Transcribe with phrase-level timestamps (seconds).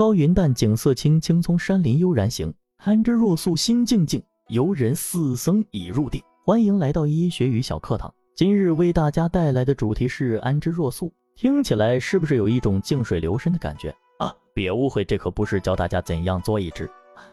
[0.00, 6.22] 高云淡，景色清，青葱山林悠然行，安之若素心静静，游人似僧已入定。
[6.42, 11.12] 欢迎来到医学与小课堂，今日为大家带来的主题是安之若素。
[11.36, 14.34] 听起来是不是有一种静水流深的感觉啊？
[14.54, 16.90] 别误会，这可不是教大家怎样做一只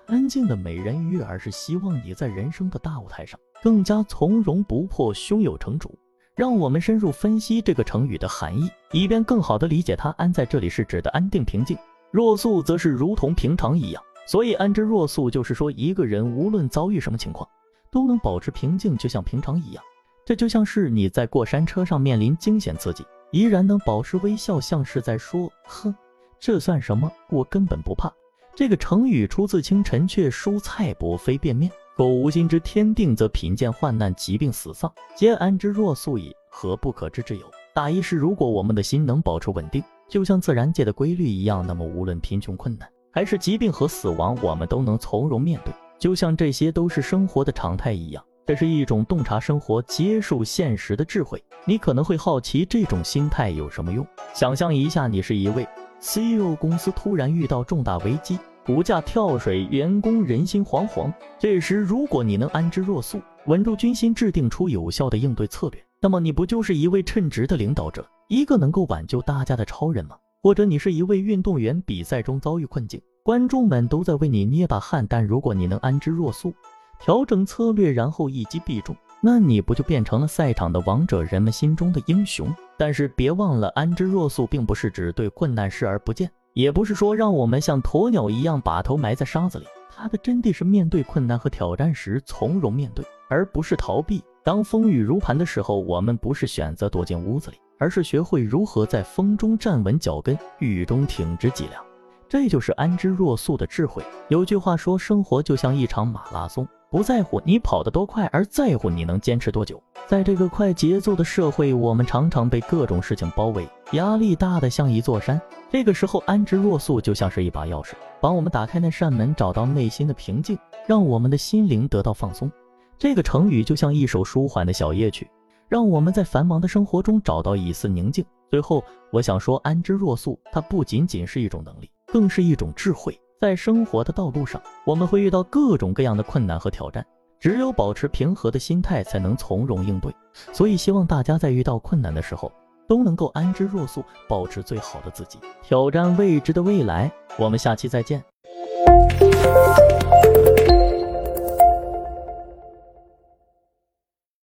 [0.08, 5.98] 安静的美人鱼，而是希望你在人生的大舞台上更加从容不迫，胸有成竹。
[6.36, 10.10] 让我们深入分析这个成语的含义，以便更好地理解它。
[10.18, 11.78] 安在这里是指的安定平静，
[12.12, 14.02] 若素则是如同平常一样。
[14.26, 17.48] 所以安之若素就是说，一个人无论遭遇什么情况，
[17.90, 19.84] 都能保持平静，就像平常一样。
[20.26, 25.96] 这就像是你在过山车上面临惊险刺激，依然能保持微笑，像是在说：“哼，
[26.40, 27.10] 这算什么？
[27.30, 28.12] 我根本不怕。”
[28.54, 31.72] 这个成语出自清陈阙《蔬菜薄非便面》。
[31.96, 37.50] 苟无心之天定，则贫贱患难疾病死丧皆安之若素矣，何不可知之有？
[37.74, 48.24] 大意是，如果我们的心能保持稳定，就像自然界的规律一样，那么无论贫穷困难，还是疾病和死亡，我们都能从容面对，就像这些都是生活的常态一样。
[48.46, 51.44] 这是一种洞察生活、接受现实的智慧。
[51.66, 54.08] 你可能会好奇，这种心态有什么用？
[54.34, 55.68] 想象一下，你是一位
[56.00, 58.40] CEO，公司突然遇到重大危机。
[58.66, 61.12] 股价跳水，员工人心惶惶。
[61.38, 70.18] 这时，如果你能安之若素，稳住军心，制定出有效的应对策略，那么你不就是一位称职的领导者，一个能够挽救大家的超人吗？
[70.44, 76.54] 或者你是一位运动员，比赛中遭遇困境，观众们都在为你捏把汗，但如果你能安之若素，
[77.00, 82.54] 调整策略，然后一击必中，那你不就变成了赛场的王者，人们心中的英雄？
[82.78, 86.30] 但是别忘了，安之若素并不是指对困难视而不见。
[86.54, 94.22] 也不是说让我们像鸵鸟一样把头埋在沙子里，它的真谛是面对困难和挑战时从容面对，而不是逃避。
[94.44, 101.84] 当风雨如磐的时候，我们不是选择躲进屋子里，而是学会如何在风中站稳脚跟，雨中挺直脊梁。
[102.30, 104.04] 这就是安之若素的智慧。
[104.28, 106.68] 有句话说，生活就像一场马拉松。
[106.90, 109.82] 不在乎你跑得多快，而在乎你能坚持多久。
[110.06, 115.40] 在这个快节奏的社会，我们常常被各种事情包围，压力大的像一座山。
[115.70, 122.50] 这个时候，安之若素就像是一把钥匙，帮我们打开那扇门，找到内心的平静，让我们的心灵得到放松。
[122.98, 125.30] 这个成语就像一首舒缓的小夜曲，
[125.68, 128.26] 让我们在繁忙的生活中找到一丝宁静。
[128.50, 133.20] 最后，我想说，安之若素，它不仅仅是一种能力，更是一种智慧。
[133.42, 137.06] 在生活的道路上，我们会遇到各种各样的困难和挑战，
[137.40, 140.12] 只有保持平和的心态，才能从容应对。
[140.54, 142.52] 所以，希望大家在遇到困难的时候，
[142.88, 147.12] 都能够安之若素，保持最好的自己，挑战未知的未来。
[147.38, 148.24] 我们下期再见。